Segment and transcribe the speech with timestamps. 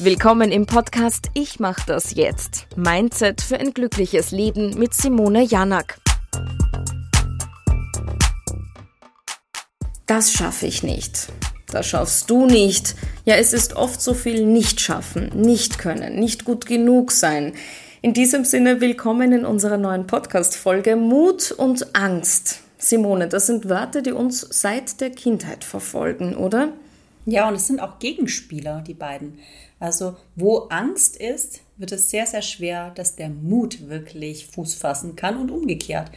[0.00, 2.68] Willkommen im Podcast Ich mach das jetzt.
[2.76, 5.98] Mindset für ein glückliches Leben mit Simone Janak.
[10.06, 11.32] Das schaffe ich nicht.
[11.72, 12.94] Das schaffst du nicht.
[13.24, 17.54] Ja, es ist oft so viel nicht schaffen, nicht können, nicht gut genug sein.
[18.00, 22.60] In diesem Sinne willkommen in unserer neuen Podcast-Folge Mut und Angst.
[22.78, 26.68] Simone, das sind Wörter, die uns seit der Kindheit verfolgen, oder?
[27.30, 29.38] Ja, und es sind auch Gegenspieler, die beiden.
[29.78, 35.14] Also, wo Angst ist, wird es sehr, sehr schwer, dass der Mut wirklich Fuß fassen
[35.14, 36.10] kann und umgekehrt.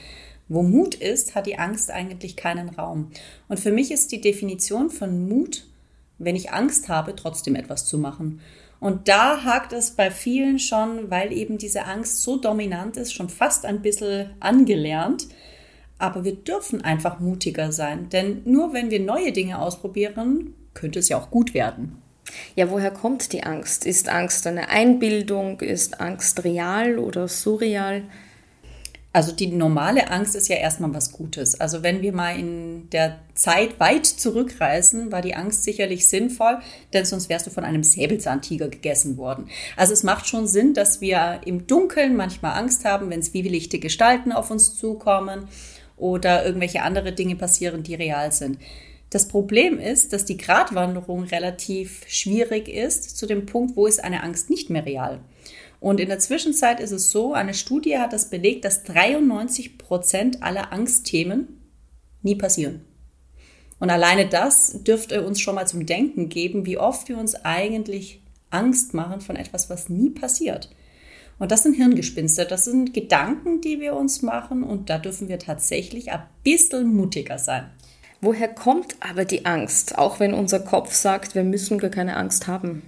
[0.48, 3.12] Wo Mut ist, hat die Angst eigentlich keinen Raum.
[3.50, 5.66] Und für mich ist die Definition von Mut,
[6.18, 8.40] wenn ich Angst habe, trotzdem etwas zu machen.
[8.80, 13.28] Und da hakt es bei vielen schon, weil eben diese Angst so dominant ist, schon
[13.28, 15.28] fast ein bisschen angelernt.
[15.98, 21.10] Aber wir dürfen einfach mutiger sein, denn nur wenn wir neue Dinge ausprobieren, könnte es
[21.10, 22.02] ja auch gut werden.
[22.56, 23.86] Ja, woher kommt die Angst?
[23.86, 25.60] Ist Angst eine Einbildung?
[25.60, 28.04] Ist Angst real oder surreal?
[29.14, 31.60] Also die normale Angst ist ja erstmal was Gutes.
[31.60, 36.60] Also wenn wir mal in der Zeit weit zurückreisen, war die Angst sicherlich sinnvoll,
[36.94, 39.50] denn sonst wärst du von einem Säbelzahntiger gegessen worden.
[39.76, 44.32] Also es macht schon Sinn, dass wir im Dunkeln manchmal Angst haben, wenn zwielichte Gestalten
[44.32, 45.50] auf uns zukommen
[45.98, 48.60] oder irgendwelche andere Dinge passieren, die real sind.
[49.12, 54.24] Das Problem ist, dass die Gratwanderung relativ schwierig ist zu dem Punkt, wo ist eine
[54.24, 55.20] Angst nicht mehr real.
[55.82, 60.42] Und in der Zwischenzeit ist es so, eine Studie hat das belegt, dass 93 Prozent
[60.42, 61.60] aller Angstthemen
[62.22, 62.86] nie passieren.
[63.80, 68.22] Und alleine das dürfte uns schon mal zum Denken geben, wie oft wir uns eigentlich
[68.50, 70.74] Angst machen von etwas, was nie passiert.
[71.38, 75.40] Und das sind Hirngespinste, das sind Gedanken, die wir uns machen und da dürfen wir
[75.40, 77.72] tatsächlich ein bisschen mutiger sein.
[78.22, 82.46] Woher kommt aber die Angst, auch wenn unser Kopf sagt, wir müssen gar keine Angst
[82.46, 82.84] haben?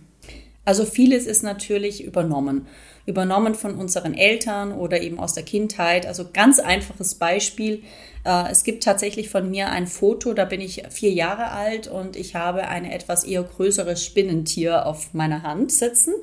[0.63, 2.67] Also vieles ist natürlich übernommen.
[3.05, 6.05] Übernommen von unseren Eltern oder eben aus der Kindheit.
[6.05, 7.83] Also ganz einfaches Beispiel.
[8.23, 12.15] Äh, es gibt tatsächlich von mir ein Foto, da bin ich vier Jahre alt und
[12.15, 16.13] ich habe ein etwas eher größeres Spinnentier auf meiner Hand sitzen.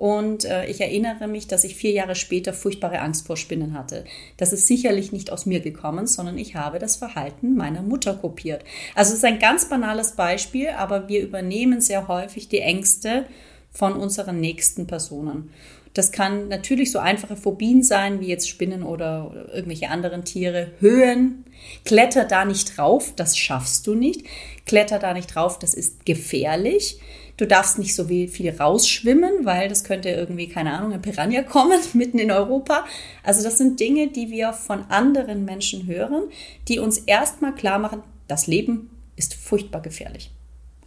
[0.00, 4.06] Und äh, ich erinnere mich, dass ich vier Jahre später furchtbare Angst vor Spinnen hatte.
[4.38, 8.64] Das ist sicherlich nicht aus mir gekommen, sondern ich habe das Verhalten meiner Mutter kopiert.
[8.94, 13.26] Also es ist ein ganz banales Beispiel, aber wir übernehmen sehr häufig die Ängste
[13.70, 15.50] von unseren nächsten Personen.
[15.92, 20.70] Das kann natürlich so einfache Phobien sein, wie jetzt Spinnen oder irgendwelche anderen Tiere.
[20.80, 21.44] Höhen,
[21.84, 24.24] kletter da nicht drauf, das schaffst du nicht.
[24.64, 27.00] Kletter da nicht drauf, das ist gefährlich.
[27.40, 31.80] Du darfst nicht so viel rausschwimmen, weil das könnte irgendwie, keine Ahnung, ein Piranha kommen
[31.94, 32.84] mitten in Europa.
[33.22, 36.24] Also das sind Dinge, die wir von anderen Menschen hören,
[36.68, 40.30] die uns erstmal klar machen, das Leben ist furchtbar gefährlich.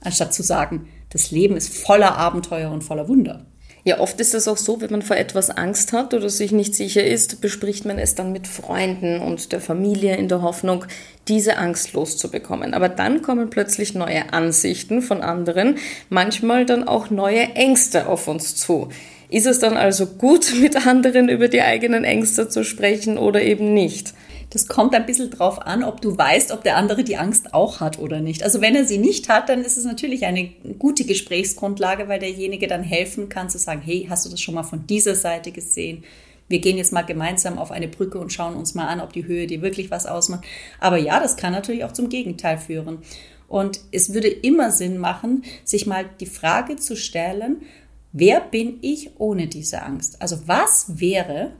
[0.01, 3.47] Anstatt zu sagen, das Leben ist voller Abenteuer und voller Wunder.
[3.85, 6.73] Ja, oft ist es auch so, wenn man vor etwas Angst hat oder sich nicht
[6.73, 10.85] sicher ist, bespricht man es dann mit Freunden und der Familie in der Hoffnung,
[11.27, 12.73] diese Angst loszubekommen.
[12.73, 15.75] Aber dann kommen plötzlich neue Ansichten von anderen,
[16.09, 18.87] manchmal dann auch neue Ängste auf uns zu.
[19.29, 23.73] Ist es dann also gut, mit anderen über die eigenen Ängste zu sprechen oder eben
[23.73, 24.13] nicht?
[24.53, 27.79] Das kommt ein bisschen drauf an, ob du weißt, ob der andere die Angst auch
[27.79, 28.43] hat oder nicht.
[28.43, 30.47] Also wenn er sie nicht hat, dann ist es natürlich eine
[30.77, 34.61] gute Gesprächsgrundlage, weil derjenige dann helfen kann zu sagen, hey, hast du das schon mal
[34.61, 36.03] von dieser Seite gesehen?
[36.49, 39.25] Wir gehen jetzt mal gemeinsam auf eine Brücke und schauen uns mal an, ob die
[39.25, 40.45] Höhe dir wirklich was ausmacht.
[40.79, 42.99] Aber ja, das kann natürlich auch zum Gegenteil führen.
[43.47, 47.63] Und es würde immer Sinn machen, sich mal die Frage zu stellen,
[48.11, 50.21] wer bin ich ohne diese Angst?
[50.21, 51.53] Also was wäre,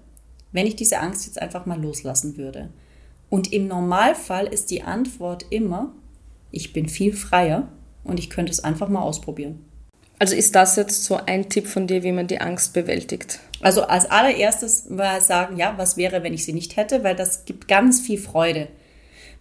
[0.54, 2.70] wenn ich diese Angst jetzt einfach mal loslassen würde?
[3.30, 5.92] Und im Normalfall ist die Antwort immer,
[6.52, 7.68] ich bin viel freier
[8.04, 9.66] und ich könnte es einfach mal ausprobieren.
[10.20, 13.40] Also ist das jetzt so ein Tipp von dir, wie man die Angst bewältigt?
[13.60, 17.46] Also als allererstes war sagen, ja, was wäre, wenn ich sie nicht hätte, weil das
[17.46, 18.70] gibt ganz viel Freude.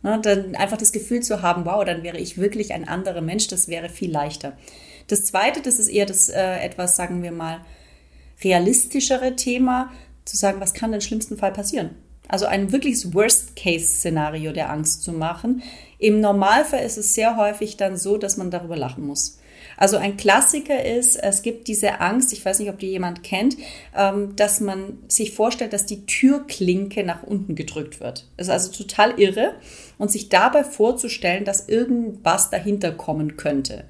[0.03, 3.47] Ne, dann einfach das Gefühl zu haben, wow, dann wäre ich wirklich ein anderer Mensch,
[3.47, 4.57] das wäre viel leichter.
[5.07, 7.61] Das zweite, das ist eher das äh, etwas, sagen wir mal,
[8.43, 9.93] realistischere Thema,
[10.25, 11.91] zu sagen, was kann denn schlimmsten Fall passieren?
[12.33, 15.63] also ein wirkliches Worst-Case-Szenario der Angst zu machen.
[15.99, 19.39] Im Normalfall ist es sehr häufig dann so, dass man darüber lachen muss.
[19.77, 23.57] Also ein Klassiker ist, es gibt diese Angst, ich weiß nicht, ob die jemand kennt,
[23.97, 28.27] ähm, dass man sich vorstellt, dass die Türklinke nach unten gedrückt wird.
[28.37, 29.55] Das ist also total irre
[29.99, 33.85] und sich dabei vorzustellen, dass irgendwas dahinter kommen könnte.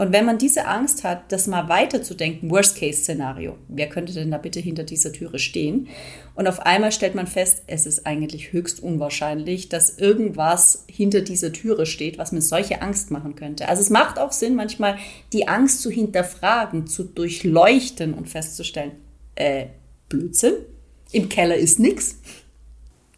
[0.00, 4.58] Und wenn man diese Angst hat, das mal weiterzudenken, Worst-Case-Szenario, wer könnte denn da bitte
[4.58, 5.88] hinter dieser Türe stehen?
[6.34, 11.52] Und auf einmal stellt man fest, es ist eigentlich höchst unwahrscheinlich, dass irgendwas hinter dieser
[11.52, 13.68] Türe steht, was mir solche Angst machen könnte.
[13.68, 14.96] Also es macht auch Sinn, manchmal
[15.34, 18.92] die Angst zu hinterfragen, zu durchleuchten und festzustellen,
[19.34, 19.66] äh,
[20.08, 20.54] Blödsinn,
[21.12, 22.16] im Keller ist nichts.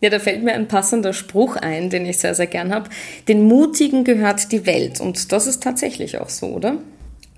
[0.02, 2.90] Ja, da fällt mir ein passender Spruch ein, den ich sehr, sehr gern habe.
[3.28, 5.00] Den Mutigen gehört die Welt.
[5.00, 6.78] Und das ist tatsächlich auch so, oder?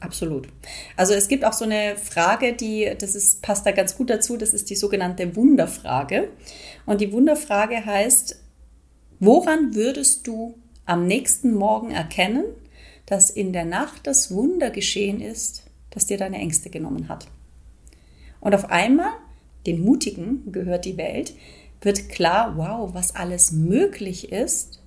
[0.01, 0.49] Absolut.
[0.97, 4.39] Also es gibt auch so eine Frage, die, das ist, passt da ganz gut dazu,
[4.39, 6.29] das ist die sogenannte Wunderfrage.
[6.87, 8.41] Und die Wunderfrage heißt,
[9.21, 10.55] woran würdest du
[10.87, 12.45] am nächsten Morgen erkennen,
[13.05, 17.27] dass in der Nacht das Wunder geschehen ist, das dir deine Ängste genommen hat?
[18.41, 19.13] Und auf einmal,
[19.67, 21.35] den Mutigen gehört die Welt,
[21.85, 24.81] wird klar, wow, was alles möglich ist.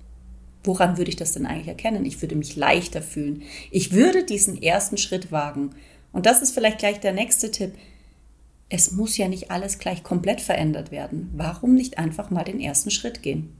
[0.64, 2.04] Woran würde ich das denn eigentlich erkennen?
[2.04, 3.42] Ich würde mich leichter fühlen.
[3.70, 5.70] Ich würde diesen ersten Schritt wagen.
[6.12, 7.72] Und das ist vielleicht gleich der nächste Tipp.
[8.68, 11.30] Es muss ja nicht alles gleich komplett verändert werden.
[11.34, 13.56] Warum nicht einfach mal den ersten Schritt gehen?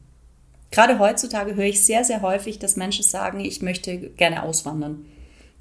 [0.71, 5.07] Gerade heutzutage höre ich sehr, sehr häufig, dass Menschen sagen, ich möchte gerne auswandern,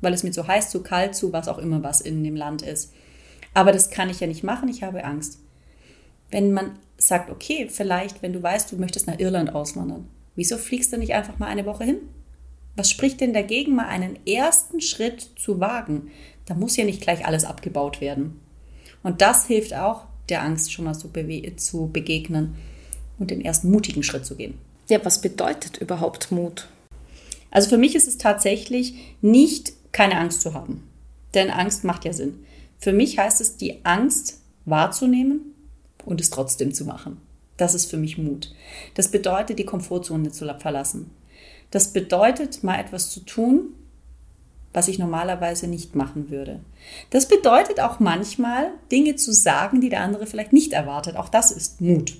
[0.01, 2.61] weil es mir zu heiß, zu kalt, zu was auch immer was in dem Land
[2.61, 2.91] ist.
[3.53, 5.39] Aber das kann ich ja nicht machen, ich habe Angst.
[6.29, 10.91] Wenn man sagt, okay, vielleicht, wenn du weißt, du möchtest nach Irland auswandern, wieso fliegst
[10.93, 11.97] du nicht einfach mal eine Woche hin?
[12.75, 16.11] Was spricht denn dagegen, mal einen ersten Schritt zu wagen?
[16.45, 18.39] Da muss ja nicht gleich alles abgebaut werden.
[19.03, 21.09] Und das hilft auch, der Angst schon mal zu,
[21.55, 22.55] zu begegnen
[23.17, 24.55] und den ersten mutigen Schritt zu gehen.
[24.89, 26.67] Ja, was bedeutet überhaupt Mut?
[27.51, 30.87] Also für mich ist es tatsächlich nicht keine Angst zu haben.
[31.33, 32.45] Denn Angst macht ja Sinn.
[32.77, 35.53] Für mich heißt es, die Angst wahrzunehmen
[36.07, 37.17] und es trotzdem zu machen.
[37.57, 38.53] Das ist für mich Mut.
[38.93, 41.11] Das bedeutet, die Komfortzone zu verlassen.
[41.69, 43.73] Das bedeutet, mal etwas zu tun,
[44.73, 46.59] was ich normalerweise nicht machen würde.
[47.09, 51.17] Das bedeutet auch manchmal, Dinge zu sagen, die der andere vielleicht nicht erwartet.
[51.17, 52.15] Auch das ist Mut.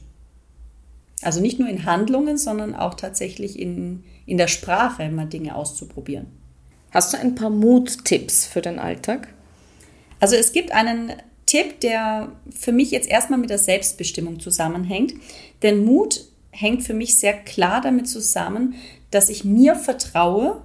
[1.22, 6.28] Also nicht nur in Handlungen, sondern auch tatsächlich in, in der Sprache mal Dinge auszuprobieren.
[6.92, 9.34] Hast du ein paar Muttipps für den Alltag?
[10.20, 11.14] Also es gibt einen
[11.48, 15.16] Tipp, der für mich jetzt erstmal mit der Selbstbestimmung zusammenhängt.
[15.64, 18.76] Denn Mut hängt für mich sehr klar damit zusammen,
[19.10, 20.62] dass ich mir vertraue,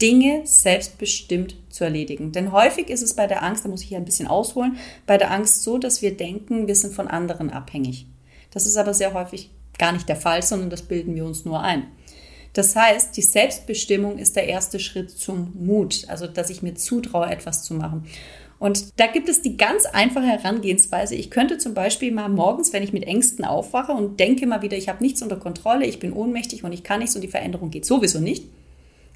[0.00, 2.32] Dinge selbstbestimmt zu erledigen.
[2.32, 5.18] Denn häufig ist es bei der Angst, da muss ich hier ein bisschen ausholen, bei
[5.18, 8.06] der Angst so, dass wir denken, wir sind von anderen abhängig.
[8.50, 11.60] Das ist aber sehr häufig gar nicht der Fall, sondern das bilden wir uns nur
[11.60, 11.86] ein.
[12.52, 17.30] Das heißt, die Selbstbestimmung ist der erste Schritt zum Mut, also dass ich mir zutraue,
[17.30, 18.06] etwas zu machen.
[18.60, 21.14] Und da gibt es die ganz einfache Herangehensweise.
[21.14, 24.76] Ich könnte zum Beispiel mal morgens, wenn ich mit Ängsten aufwache und denke mal wieder,
[24.76, 27.70] ich habe nichts unter Kontrolle, ich bin ohnmächtig und ich kann nichts und die Veränderung
[27.70, 28.44] geht sowieso nicht,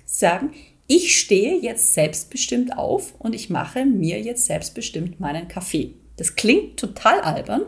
[0.07, 0.53] sagen,
[0.87, 5.93] ich stehe jetzt selbstbestimmt auf und ich mache mir jetzt selbstbestimmt meinen Kaffee.
[6.17, 7.63] Das klingt total albern.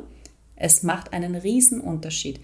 [0.56, 2.40] Es macht einen riesen Unterschied.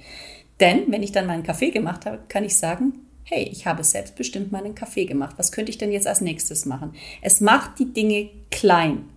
[0.60, 4.52] Denn wenn ich dann meinen Kaffee gemacht habe, kann ich sagen, hey, ich habe selbstbestimmt
[4.52, 5.36] meinen Kaffee gemacht.
[5.38, 6.92] Was könnte ich denn jetzt als nächstes machen?
[7.22, 9.08] Es macht die Dinge klein.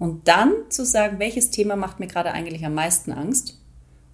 [0.00, 3.60] Und dann zu sagen, welches Thema macht mir gerade eigentlich am meisten Angst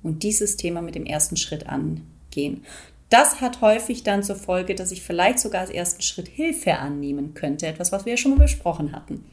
[0.02, 2.64] und dieses Thema mit dem ersten Schritt angehen.
[3.08, 7.34] Das hat häufig dann zur Folge, dass ich vielleicht sogar als ersten Schritt Hilfe annehmen
[7.34, 9.24] könnte, etwas, was wir ja schon mal besprochen hatten.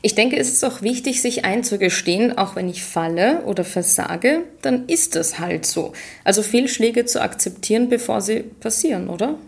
[0.00, 4.86] Ich denke, es ist auch wichtig, sich einzugestehen, auch wenn ich falle oder versage, dann
[4.86, 5.92] ist es halt so.
[6.24, 9.38] Also Fehlschläge zu akzeptieren, bevor sie passieren, oder?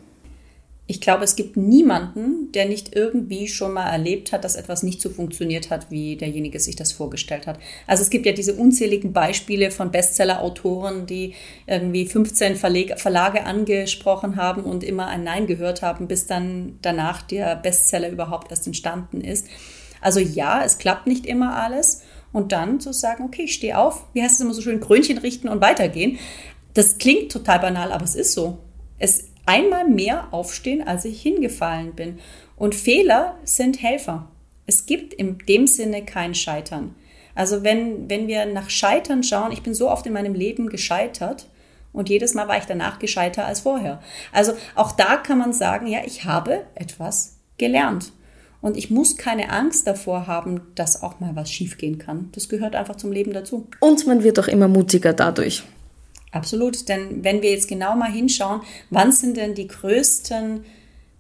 [0.87, 5.01] Ich glaube, es gibt niemanden, der nicht irgendwie schon mal erlebt hat, dass etwas nicht
[5.01, 7.59] so funktioniert hat, wie derjenige sich das vorgestellt hat.
[7.87, 11.33] Also es gibt ja diese unzähligen Beispiele von Bestseller-Autoren, die
[11.67, 17.23] irgendwie 15 Verleg Verlage angesprochen haben und immer ein Nein gehört haben, bis dann danach
[17.23, 19.47] der Bestseller überhaupt erst entstanden ist.
[20.03, 22.03] Also ja, es klappt nicht immer alles.
[22.31, 25.19] Und dann zu sagen, okay, ich stehe auf, wie heißt es immer so schön, Krönchen
[25.19, 26.19] richten und weitergehen.
[26.75, 28.59] Das klingt total banal, aber es ist so.
[28.99, 32.19] Es einmal mehr aufstehen, als ich hingefallen bin.
[32.57, 34.29] Und Fehler sind Helfer.
[34.67, 36.95] Es gibt in dem Sinne kein Scheitern.
[37.35, 41.49] Also wenn, wenn wir nach Scheitern schauen, ich bin so oft in meinem Leben gescheitert
[41.93, 44.01] und jedes Mal war ich danach gescheiter als vorher.
[44.33, 48.13] Also auch da kann man sagen, ja, ich habe etwas gelernt.
[48.61, 52.31] Und ich muss keine Angst davor haben, dass auch mal was schiefgehen kann.
[52.33, 53.69] Das gehört einfach zum Leben dazu.
[53.81, 55.65] Und man wird auch immer mutiger dadurch.
[56.35, 60.65] Absolut, denn wenn wir jetzt genau mal hinschauen, wann sind denn die größten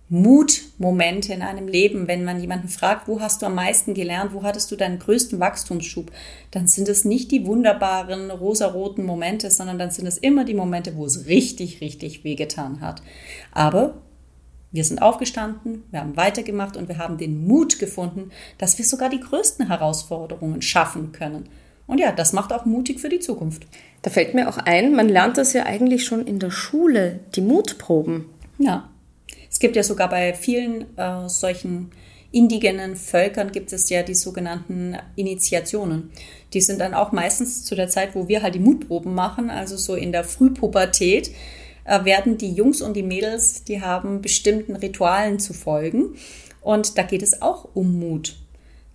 [0.08, 4.42] Mutmomente in einem Leben, wenn man jemanden fragt, wo hast du am meisten gelernt, wo
[4.42, 6.10] hattest du deinen größten Wachstumsschub,
[6.50, 10.96] dann sind es nicht die wunderbaren rosaroten Momente, sondern dann sind es immer die Momente,
[10.96, 13.02] wo es richtig, richtig wehgetan hat.
[13.52, 13.94] Aber
[14.74, 19.08] Wir sind aufgestanden, wir haben weitergemacht und wir haben den Mut gefunden, dass wir sogar
[19.08, 21.48] die größten Herausforderungen schaffen können.
[21.86, 23.66] Und ja, das macht auch mutig für die Zukunft.
[24.02, 27.40] Da fällt mir auch ein, man lernt das ja eigentlich schon in der Schule, die
[27.40, 28.26] Mutproben.
[28.58, 28.88] Ja,
[29.50, 31.90] es gibt ja sogar bei vielen äh, solchen
[32.34, 36.10] indigenen Völkern gibt es ja die sogenannten Initiationen.
[36.52, 39.76] Die sind dann auch meistens zu der Zeit, wo wir halt die Mutproben machen, also
[39.76, 41.30] so in der Frühpubertät,
[41.84, 46.16] äh, werden die Jungs und die Mädels, die haben bestimmten Ritualen zu folgen.
[46.60, 48.36] Und da geht es auch um Mut.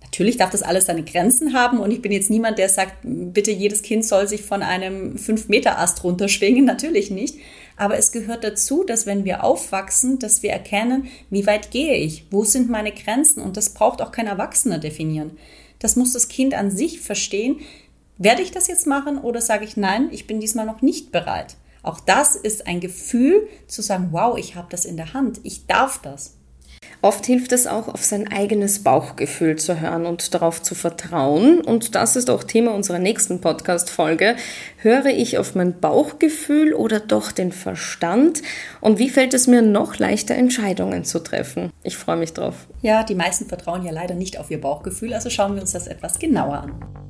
[0.02, 3.52] Natürlich darf das alles seine Grenzen haben und ich bin jetzt niemand, der sagt, bitte
[3.52, 6.64] jedes Kind soll sich von einem 5-Meter-Ast runterschwingen.
[6.66, 7.36] Natürlich nicht.
[7.76, 12.26] Aber es gehört dazu, dass wenn wir aufwachsen, dass wir erkennen, wie weit gehe ich,
[12.30, 15.38] wo sind meine Grenzen und das braucht auch kein Erwachsener definieren.
[15.78, 17.60] Das muss das Kind an sich verstehen.
[18.18, 21.56] Werde ich das jetzt machen oder sage ich nein, ich bin diesmal noch nicht bereit?
[21.82, 25.66] Auch das ist ein Gefühl zu sagen, wow, ich habe das in der Hand, ich
[25.66, 26.36] darf das.
[27.02, 31.62] Oft hilft es auch, auf sein eigenes Bauchgefühl zu hören und darauf zu vertrauen.
[31.62, 34.36] Und das ist auch Thema unserer nächsten Podcast-Folge.
[34.76, 38.42] Höre ich auf mein Bauchgefühl oder doch den Verstand?
[38.82, 41.70] Und wie fällt es mir noch leichter, Entscheidungen zu treffen?
[41.82, 42.66] Ich freue mich drauf.
[42.82, 45.86] Ja, die meisten vertrauen ja leider nicht auf ihr Bauchgefühl, also schauen wir uns das
[45.86, 47.09] etwas genauer an.